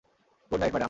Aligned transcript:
Good 0.49 0.59
night, 0.59 0.71
madam. 0.73 0.79